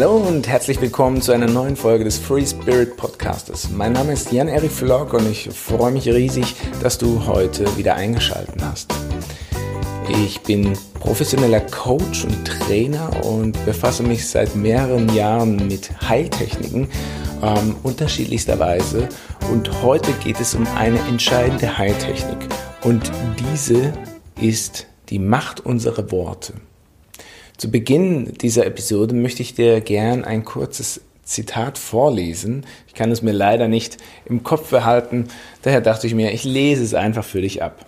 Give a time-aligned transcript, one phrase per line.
[0.00, 3.68] Hallo und herzlich willkommen zu einer neuen Folge des Free Spirit Podcastes.
[3.68, 8.54] Mein Name ist Jan-Erik Vlog und ich freue mich riesig, dass du heute wieder eingeschaltet
[8.62, 8.94] hast.
[10.24, 16.88] Ich bin professioneller Coach und Trainer und befasse mich seit mehreren Jahren mit Heiltechniken
[17.42, 19.06] ähm, unterschiedlichster Weise
[19.52, 22.38] und heute geht es um eine entscheidende Heiltechnik
[22.84, 23.12] und
[23.52, 23.92] diese
[24.40, 26.54] ist die Macht unserer Worte.
[27.60, 32.64] Zu Beginn dieser Episode möchte ich dir gern ein kurzes Zitat vorlesen.
[32.86, 35.28] Ich kann es mir leider nicht im Kopf behalten,
[35.60, 37.84] daher dachte ich mir, ich lese es einfach für dich ab.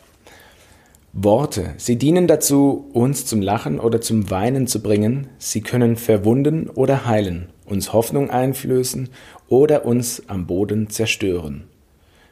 [1.15, 6.69] Worte, sie dienen dazu, uns zum Lachen oder zum Weinen zu bringen, sie können verwunden
[6.69, 9.09] oder heilen, uns Hoffnung einflößen
[9.49, 11.65] oder uns am Boden zerstören.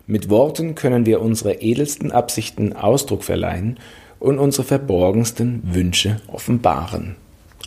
[0.07, 3.79] Mit Worten können wir unsere edelsten Absichten Ausdruck verleihen
[4.19, 7.17] und unsere verborgensten Wünsche offenbaren.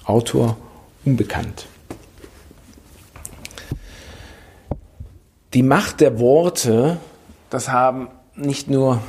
[0.05, 0.57] Autor
[1.05, 1.67] unbekannt.
[5.53, 6.97] Die Macht der Worte,
[7.49, 9.01] das haben nicht nur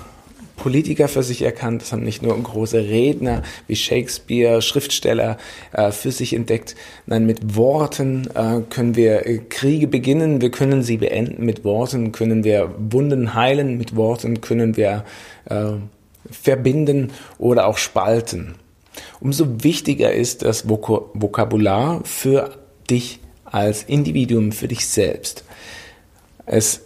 [0.56, 5.36] Politiker für sich erkannt, das haben nicht nur große Redner wie Shakespeare, Schriftsteller
[5.72, 6.76] äh, für sich entdeckt.
[7.06, 12.12] Nein, mit Worten äh, können wir äh, Kriege beginnen, wir können sie beenden, mit Worten
[12.12, 15.04] können wir Wunden heilen, mit Worten können wir
[15.46, 15.72] äh,
[16.30, 18.54] verbinden oder auch spalten.
[19.20, 22.58] Umso wichtiger ist das Vok Vokabular für
[22.90, 25.44] dich als Individuum, für dich selbst.
[26.46, 26.82] Es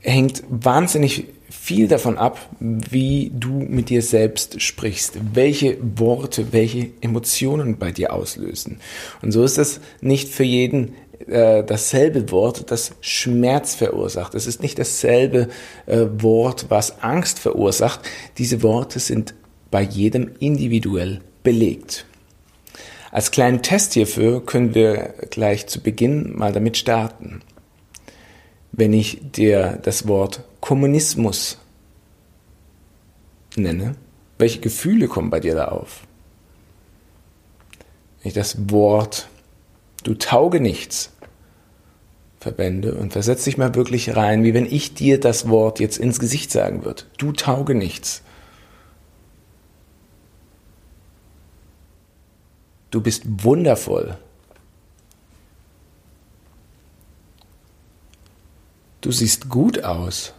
[0.00, 7.78] hängt wahnsinnig viel davon ab, wie du mit dir selbst sprichst, welche Worte, welche Emotionen
[7.78, 8.80] bei dir auslösen.
[9.22, 10.94] Und so ist es nicht für jeden
[11.26, 14.34] äh, dasselbe Wort, das Schmerz verursacht.
[14.34, 15.48] Es ist nicht dasselbe
[15.86, 18.00] äh, Wort, was Angst verursacht.
[18.36, 19.34] Diese Worte sind
[19.74, 22.06] bei jedem individuell belegt.
[23.10, 27.40] Als kleinen Test hierfür können wir gleich zu Beginn mal damit starten.
[28.70, 31.58] Wenn ich dir das Wort Kommunismus
[33.56, 33.96] nenne,
[34.38, 36.06] welche Gefühle kommen bei dir da auf?
[38.22, 39.28] Wenn ich das Wort
[40.04, 41.10] du tauge nichts
[42.38, 46.20] verwende und versetz dich mal wirklich rein, wie wenn ich dir das Wort jetzt ins
[46.20, 47.02] Gesicht sagen würde.
[47.18, 48.23] Du tauge nichts.
[52.94, 54.16] Du bist wundervoll.
[59.00, 60.32] Du siehst gut aus.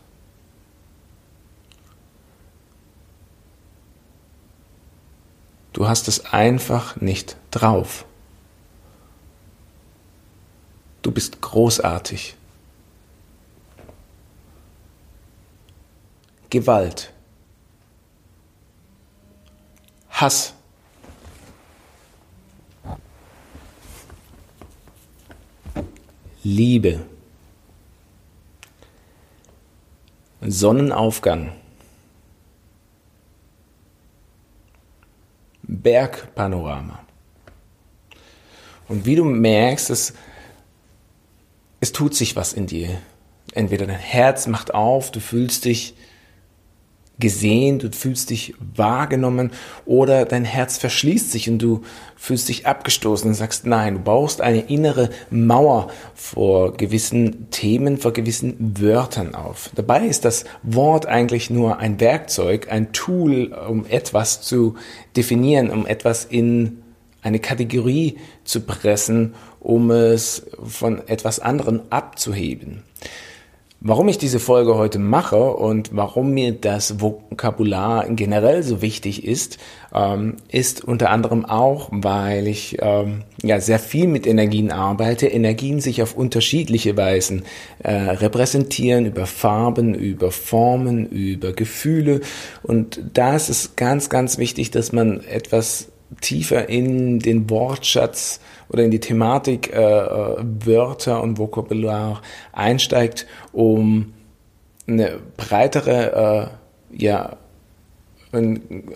[5.74, 8.06] Du hast es einfach nicht drauf.
[11.02, 12.38] Du bist großartig.
[16.50, 17.12] Gewalt.
[20.10, 20.55] Hass.
[26.48, 27.04] Liebe,
[30.42, 31.54] Sonnenaufgang,
[35.64, 37.00] Bergpanorama.
[38.88, 40.14] Und wie du merkst, es,
[41.80, 43.02] es tut sich was in dir.
[43.54, 45.96] Entweder dein Herz macht auf, du fühlst dich
[47.20, 49.52] gesehen, du fühlst dich wahrgenommen
[49.86, 51.82] oder dein Herz verschließt sich und du
[52.16, 58.14] fühlst dich abgestoßen und sagst, nein, du baust eine innere Mauer vor gewissen Themen, vor
[58.14, 59.70] gewissen Wörtern auf.
[59.76, 64.76] Dabei ist das Wort eigentlich nur ein Werkzeug, ein Tool, um etwas zu
[65.16, 66.82] definieren, um etwas in
[67.22, 72.84] eine Kategorie zu pressen, um es von etwas anderem abzuheben.
[73.88, 79.60] Warum ich diese Folge heute mache und warum mir das Vokabular generell so wichtig ist,
[79.94, 85.28] ähm, ist unter anderem auch, weil ich ähm, ja sehr viel mit Energien arbeite.
[85.28, 87.44] Energien sich auf unterschiedliche Weisen
[87.84, 92.22] äh, repräsentieren über Farben, über Formen, über Gefühle
[92.64, 95.92] und da ist es ganz, ganz wichtig, dass man etwas
[96.22, 102.22] tiefer in den Wortschatz oder in die Thematik äh, äh, Wörter und Vokabular
[102.54, 104.14] einsteigt, um
[104.88, 106.52] eine breitere
[106.92, 107.38] äh, ja,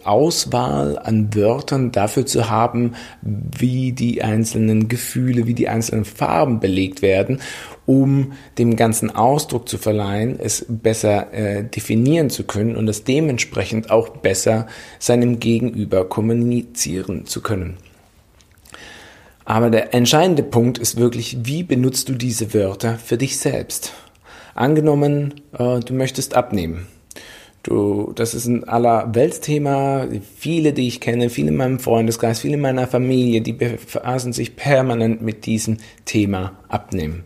[0.03, 7.01] Auswahl an Wörtern dafür zu haben, wie die einzelnen Gefühle, wie die einzelnen Farben belegt
[7.01, 7.41] werden,
[7.85, 13.89] um dem ganzen Ausdruck zu verleihen, es besser äh, definieren zu können und es dementsprechend
[13.89, 14.67] auch besser
[14.99, 17.77] seinem Gegenüber kommunizieren zu können.
[19.45, 23.93] Aber der entscheidende Punkt ist wirklich, wie benutzt du diese Wörter für dich selbst?
[24.53, 26.85] Angenommen, äh, du möchtest abnehmen.
[27.69, 30.07] Du, das ist ein aller Weltthema.
[30.35, 34.55] Viele, die ich kenne, viele in meinem Freundeskreis, viele in meiner Familie, die befassen sich
[34.55, 37.25] permanent mit diesem Thema Abnehmen.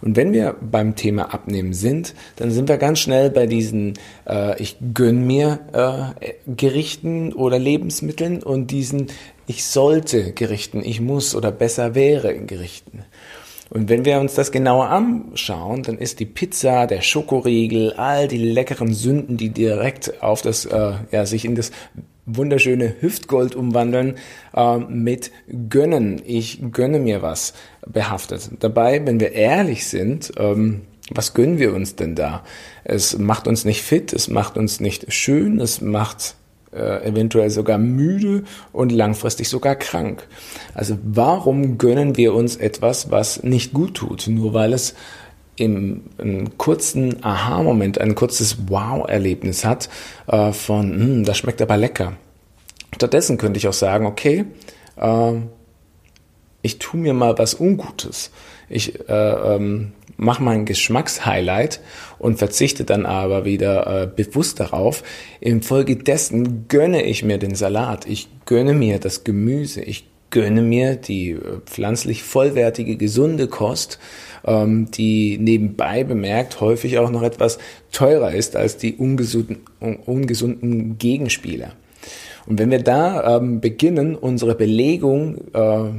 [0.00, 3.94] Und wenn wir beim Thema Abnehmen sind, dann sind wir ganz schnell bei diesen
[4.28, 5.60] äh, ich gönn mir
[6.20, 9.06] äh, Gerichten oder Lebensmitteln und diesen
[9.46, 13.04] ich sollte Gerichten, ich muss oder besser wäre Gerichten.
[13.70, 18.38] Und wenn wir uns das genauer anschauen, dann ist die Pizza, der Schokoriegel, all die
[18.38, 21.72] leckeren Sünden, die direkt auf das, äh, ja, sich in das
[22.26, 24.16] wunderschöne Hüftgold umwandeln,
[24.54, 25.30] äh, mit
[25.68, 26.22] gönnen.
[26.24, 27.54] Ich gönne mir was
[27.86, 28.50] behaftet.
[28.60, 32.42] Dabei, wenn wir ehrlich sind, ähm, was gönnen wir uns denn da?
[32.82, 36.34] Es macht uns nicht fit, es macht uns nicht schön, es macht
[36.76, 40.26] äh, eventuell sogar müde und langfristig sogar krank.
[40.74, 44.94] Also warum gönnen wir uns etwas, was nicht gut tut, nur weil es
[45.56, 46.02] im
[46.58, 49.88] kurzen Aha-Moment, ein kurzes Wow-Erlebnis hat
[50.26, 52.12] äh, von, hm, das schmeckt aber lecker.
[52.94, 54.44] Stattdessen könnte ich auch sagen, okay,
[54.96, 55.32] äh,
[56.62, 58.30] ich tue mir mal was Ungutes.
[58.68, 61.80] Ich äh, ähm, mache mein Geschmackshighlight
[62.18, 65.02] und verzichte dann aber wieder äh, bewusst darauf.
[65.40, 71.30] Infolgedessen gönne ich mir den Salat, ich gönne mir das Gemüse, ich gönne mir die
[71.30, 73.98] äh, pflanzlich vollwertige, gesunde Kost,
[74.44, 77.58] ähm, die nebenbei bemerkt häufig auch noch etwas
[77.92, 81.72] teurer ist als die ungesunden, ungesunden Gegenspieler.
[82.46, 85.90] Und wenn wir da ähm, beginnen, unsere Belegung äh,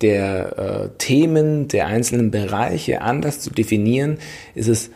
[0.00, 4.18] der äh, Themen der einzelnen Bereiche anders zu definieren,
[4.54, 4.90] ist es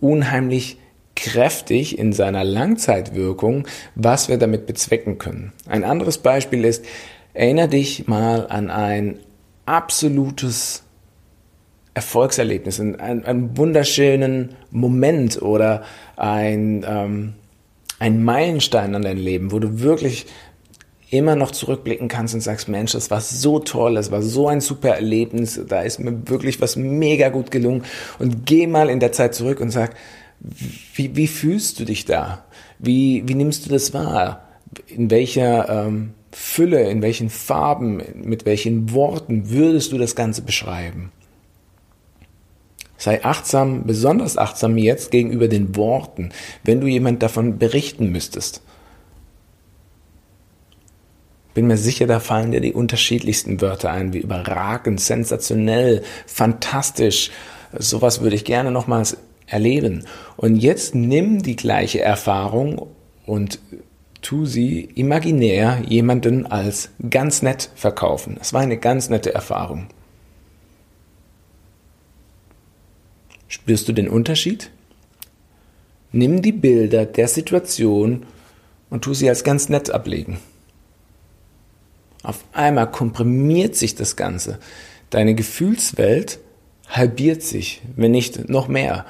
[0.00, 0.78] unheimlich
[1.14, 5.52] kräftig in seiner Langzeitwirkung, was wir damit bezwecken können.
[5.66, 6.84] Ein anderes Beispiel ist,
[7.34, 9.18] erinnere dich mal an ein
[9.66, 10.84] absolutes
[11.92, 15.82] Erfolgserlebnis, einen, einen wunderschönen Moment oder
[16.16, 17.34] ein, ähm,
[17.98, 20.26] ein Meilenstein an dein Leben, wo du wirklich
[21.10, 24.60] immer noch zurückblicken kannst und sagst, Mensch, das war so toll, das war so ein
[24.60, 27.84] super Erlebnis, da ist mir wirklich was mega gut gelungen.
[28.18, 29.94] Und geh mal in der Zeit zurück und sag,
[30.94, 32.44] wie, wie fühlst du dich da?
[32.78, 34.48] Wie, wie nimmst du das wahr?
[34.86, 41.10] In welcher ähm, Fülle, in welchen Farben, mit welchen Worten würdest du das Ganze beschreiben?
[42.96, 46.30] Sei achtsam, besonders achtsam jetzt gegenüber den Worten,
[46.62, 48.62] wenn du jemand davon berichten müsstest.
[51.54, 57.30] Bin mir sicher, da fallen dir die unterschiedlichsten Wörter ein, wie überragend, sensationell, fantastisch.
[57.76, 59.16] Sowas würde ich gerne nochmals
[59.46, 60.04] erleben.
[60.36, 62.86] Und jetzt nimm die gleiche Erfahrung
[63.26, 63.58] und
[64.22, 68.36] tu sie imaginär jemanden als ganz nett verkaufen.
[68.40, 69.86] Es war eine ganz nette Erfahrung.
[73.48, 74.70] Spürst du den Unterschied?
[76.12, 78.26] Nimm die Bilder der Situation
[78.90, 80.38] und tu sie als ganz nett ablegen.
[82.22, 84.58] Auf einmal komprimiert sich das Ganze.
[85.10, 86.38] Deine Gefühlswelt
[86.88, 89.06] halbiert sich, wenn nicht noch mehr.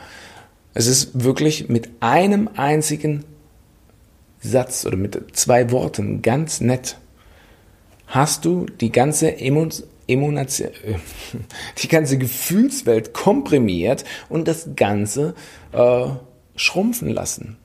[0.75, 3.25] Es ist wirklich mit einem einzigen
[4.41, 6.97] Satz oder mit zwei Worten ganz nett.
[8.07, 9.89] Hast du die ganze Emotion,
[11.79, 15.35] die ganze Gefühlswelt komprimiert und das Ganze
[15.73, 16.07] äh,
[16.57, 17.57] schrumpfen lassen.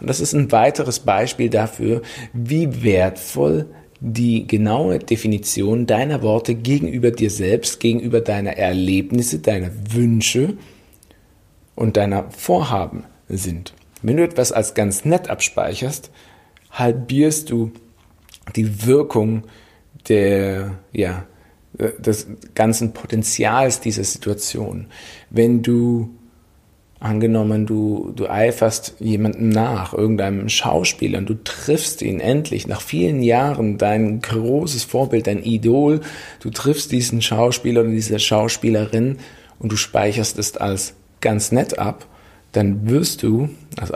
[0.00, 3.66] Und das ist ein weiteres Beispiel dafür, wie wertvoll
[4.06, 10.58] die genaue Definition deiner Worte gegenüber dir selbst, gegenüber deiner Erlebnisse, deiner Wünsche
[11.74, 13.72] und deiner Vorhaben sind.
[14.02, 16.10] Wenn du etwas als ganz nett abspeicherst,
[16.70, 17.72] halbierst du
[18.54, 19.44] die Wirkung
[20.06, 21.24] der, ja,
[21.72, 24.88] des ganzen Potenzials dieser Situation.
[25.30, 26.10] Wenn du
[27.04, 33.22] Angenommen, du, du eiferst jemandem nach, irgendeinem Schauspieler, und du triffst ihn endlich nach vielen
[33.22, 36.00] Jahren, dein großes Vorbild, dein Idol,
[36.40, 39.18] du triffst diesen Schauspieler oder diese Schauspielerin
[39.58, 42.06] und du speicherst es als ganz nett ab,
[42.52, 43.92] dann wirst du, also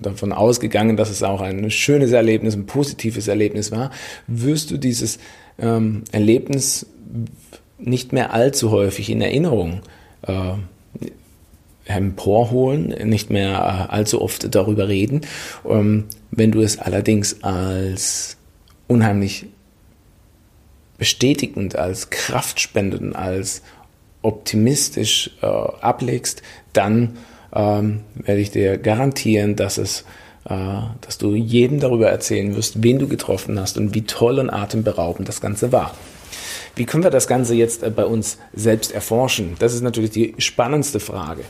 [0.00, 3.90] davon ausgegangen, dass es auch ein schönes Erlebnis, ein positives Erlebnis war,
[4.26, 5.18] wirst du dieses
[5.58, 6.86] ähm, Erlebnis
[7.78, 9.82] nicht mehr allzu häufig in Erinnerung
[10.22, 10.54] äh,
[11.86, 15.22] emporholen, nicht mehr äh, allzu oft darüber reden.
[15.68, 18.36] Ähm, wenn du es allerdings als
[18.88, 19.46] unheimlich
[20.98, 23.62] bestätigend, als kraftspendend, als
[24.22, 27.16] optimistisch äh, ablegst, dann
[27.54, 30.04] ähm, werde ich dir garantieren, dass es
[30.48, 34.50] äh, dass du jedem darüber erzählen wirst, wen du getroffen hast und wie toll und
[34.50, 35.94] atemberaubend das Ganze war.
[36.76, 39.56] Wie können wir das Ganze jetzt äh, bei uns selbst erforschen?
[39.58, 41.42] Das ist natürlich die spannendste Frage.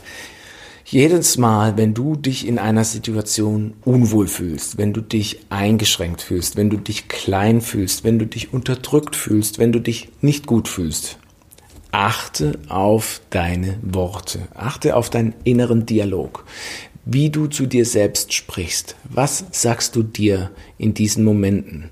[0.85, 6.55] Jedes Mal, wenn du dich in einer Situation unwohl fühlst, wenn du dich eingeschränkt fühlst,
[6.55, 10.69] wenn du dich klein fühlst, wenn du dich unterdrückt fühlst, wenn du dich nicht gut
[10.69, 11.17] fühlst,
[11.91, 16.45] achte auf deine Worte, achte auf deinen inneren Dialog,
[17.03, 18.95] wie du zu dir selbst sprichst.
[19.09, 21.89] Was sagst du dir in diesen Momenten?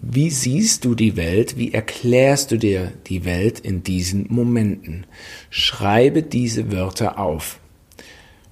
[0.00, 1.56] Wie siehst du die Welt?
[1.56, 5.06] Wie erklärst du dir die Welt in diesen Momenten?
[5.50, 7.58] Schreibe diese Wörter auf.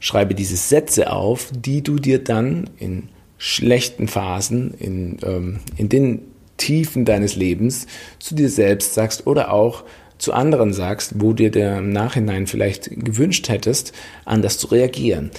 [0.00, 6.22] Schreibe diese Sätze auf, die du dir dann in schlechten Phasen, in, ähm, in den
[6.56, 7.86] Tiefen deines Lebens
[8.18, 9.84] zu dir selbst sagst oder auch
[10.18, 13.92] zu anderen sagst, wo dir der im Nachhinein vielleicht gewünscht hättest,
[14.24, 15.30] anders zu reagieren.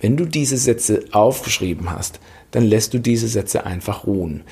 [0.00, 4.44] Wenn du diese Sätze aufgeschrieben hast, dann lässt du diese Sätze einfach ruhen.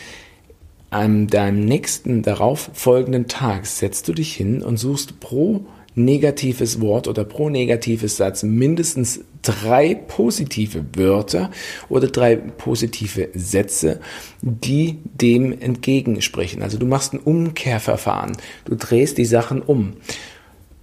[0.91, 7.07] An deinem nächsten darauf folgenden Tag setzt du dich hin und suchst pro negatives Wort
[7.07, 11.51] oder pro negatives Satz mindestens drei positive Wörter
[11.89, 14.01] oder drei positive Sätze,
[14.43, 16.63] die dem entgegensprechen.
[16.63, 18.37] Also du machst ein Umkehrverfahren.
[18.65, 19.95] Du drehst die Sachen um.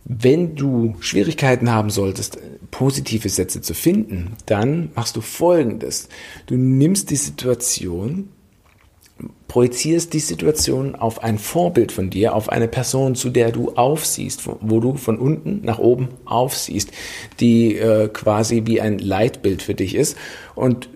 [0.06, 2.38] Wenn du Schwierigkeiten haben solltest,
[2.72, 6.08] positive Sätze zu finden, dann machst du Folgendes.
[6.46, 8.30] Du nimmst die Situation,
[9.48, 14.44] projizierst die Situation auf ein Vorbild von dir, auf eine Person, zu der du aufsiehst,
[14.62, 16.92] wo du von unten nach oben aufsiehst,
[17.40, 20.18] die äh, quasi wie ein Leitbild für dich ist
[20.56, 20.90] und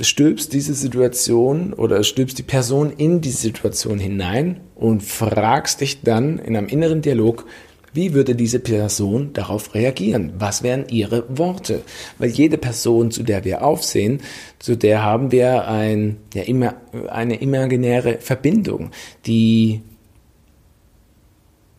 [0.00, 6.38] stülpst diese Situation oder stülpst die Person in die Situation hinein und fragst dich dann
[6.38, 7.46] in einem inneren Dialog,
[7.94, 10.32] wie würde diese Person darauf reagieren?
[10.38, 11.82] Was wären ihre Worte?
[12.18, 14.20] Weil jede Person, zu der wir aufsehen,
[14.58, 16.74] zu der haben wir ein, ja, immer,
[17.08, 18.90] eine imaginäre Verbindung,
[19.26, 19.82] die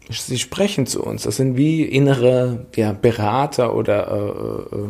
[0.10, 1.24] sie sprechen zu uns.
[1.24, 4.90] Das sind wie innere ja, Berater oder äh, äh,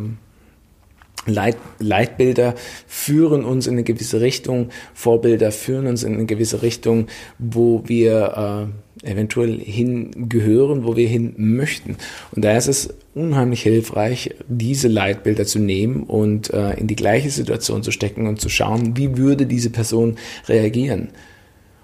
[1.26, 2.54] Leit, Leitbilder
[2.86, 7.06] führen uns in eine gewisse Richtung, Vorbilder führen uns in eine gewisse Richtung,
[7.38, 11.96] wo wir äh, eventuell hingehören, wo wir hin möchten.
[12.32, 17.30] Und da ist es unheimlich hilfreich, diese Leitbilder zu nehmen und äh, in die gleiche
[17.30, 20.16] Situation zu stecken und zu schauen, wie würde diese Person
[20.48, 21.10] reagieren.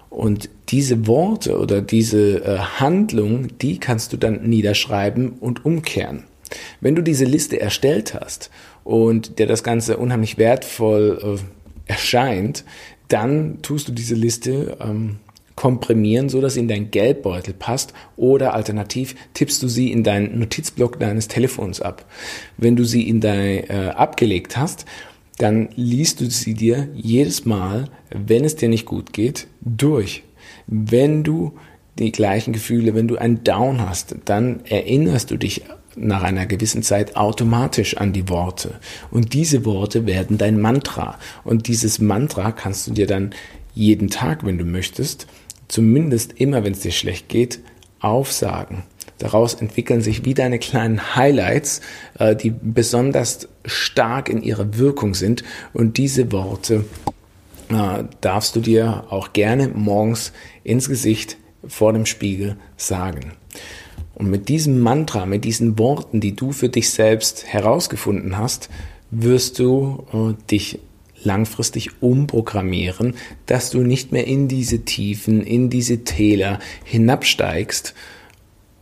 [0.09, 6.23] Und diese Worte oder diese äh, Handlung, die kannst du dann niederschreiben und umkehren.
[6.81, 8.49] Wenn du diese Liste erstellt hast
[8.83, 12.65] und dir das Ganze unheimlich wertvoll äh, erscheint,
[13.07, 15.17] dann tust du diese Liste ähm,
[15.55, 20.39] komprimieren, so dass sie in deinen Geldbeutel passt oder alternativ tippst du sie in deinen
[20.39, 22.05] Notizblock deines Telefons ab.
[22.57, 24.85] Wenn du sie in dein äh, abgelegt hast,
[25.37, 30.23] dann liest du sie dir jedes Mal, wenn es dir nicht gut geht, durch.
[30.67, 31.53] Wenn du
[31.97, 35.63] die gleichen Gefühle, wenn du einen Down hast, dann erinnerst du dich
[35.95, 38.79] nach einer gewissen Zeit automatisch an die Worte.
[39.09, 41.17] Und diese Worte werden dein Mantra.
[41.43, 43.31] Und dieses Mantra kannst du dir dann
[43.73, 45.27] jeden Tag, wenn du möchtest,
[45.67, 47.59] zumindest immer, wenn es dir schlecht geht,
[47.99, 48.83] aufsagen.
[49.17, 51.81] Daraus entwickeln sich wie deine kleinen Highlights,
[52.17, 55.43] äh, die besonders stark in ihrer Wirkung sind.
[55.73, 56.85] Und diese Worte
[57.69, 61.37] äh, darfst du dir auch gerne morgens ins Gesicht
[61.67, 63.33] vor dem Spiegel sagen.
[64.15, 68.69] Und mit diesem Mantra, mit diesen Worten, die du für dich selbst herausgefunden hast,
[69.11, 70.79] wirst du äh, dich
[71.23, 77.93] langfristig umprogrammieren, dass du nicht mehr in diese Tiefen, in diese Täler hinabsteigst,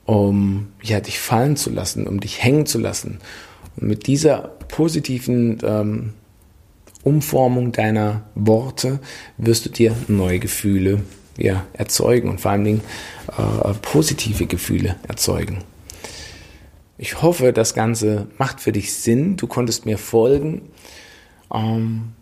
[0.05, 3.19] um ja, dich fallen zu lassen, um dich hängen zu lassen.
[3.75, 6.13] Und mit dieser positiven ähm,
[7.03, 8.99] Umformung deiner Worte
[9.37, 11.01] wirst du dir neue Gefühle
[11.37, 12.81] ja, erzeugen und vor allen Dingen
[13.37, 15.59] äh, positive Gefühle erzeugen.
[16.97, 19.37] Ich hoffe, das Ganze macht für dich Sinn.
[19.37, 20.63] Du konntest mir folgen.
[21.53, 22.13] Ähm,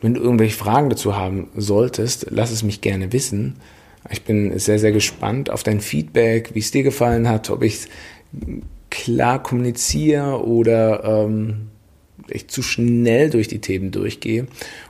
[0.00, 3.56] wenn du irgendwelche Fragen dazu haben solltest, lass es mich gerne wissen.
[4.10, 7.86] Ich bin sehr, sehr gespannt auf dein Feedback, wie es dir gefallen hat, ob ich
[8.90, 11.68] klar kommuniziere oder ähm,
[12.28, 14.46] ich zu schnell durch die Themen durchgehe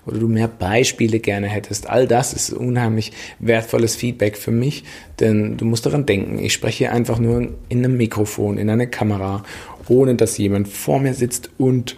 [0.06, 1.88] oder du mehr Beispiele gerne hättest.
[1.88, 4.84] All das ist unheimlich wertvolles Feedback für mich,
[5.20, 9.44] denn du musst daran denken, ich spreche einfach nur in einem Mikrofon, in einer Kamera,
[9.88, 11.96] ohne dass jemand vor mir sitzt und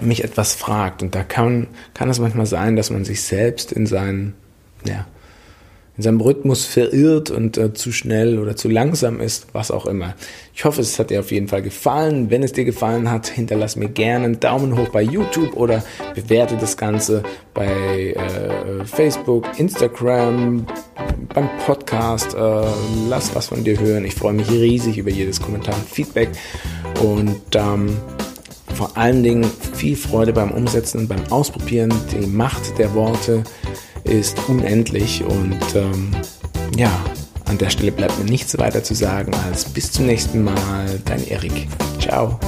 [0.00, 1.02] mich etwas fragt.
[1.02, 4.34] Und da kann, kann es manchmal sein, dass man sich selbst in seinen,
[4.86, 5.06] ja,
[5.96, 10.14] in seinem Rhythmus verirrt und äh, zu schnell oder zu langsam ist, was auch immer.
[10.54, 12.28] Ich hoffe, es hat dir auf jeden Fall gefallen.
[12.28, 15.82] Wenn es dir gefallen hat, hinterlass mir gerne einen Daumen hoch bei YouTube oder
[16.14, 17.22] bewerte das Ganze
[17.54, 20.66] bei äh, Facebook, Instagram,
[21.32, 22.34] beim Podcast.
[22.34, 22.64] Äh,
[23.08, 24.04] lass was von dir hören.
[24.04, 26.28] Ich freue mich riesig über jedes Kommentar und Feedback.
[27.02, 27.96] Und ähm,
[28.74, 31.92] vor allen Dingen viel Freude beim Umsetzen beim Ausprobieren.
[32.10, 33.44] Die Macht der Worte
[34.04, 36.10] ist unendlich und ähm,
[36.76, 36.90] ja,
[37.44, 41.26] an der Stelle bleibt mir nichts weiter zu sagen als bis zum nächsten Mal, dein
[41.28, 41.68] Erik.
[42.00, 42.38] Ciao.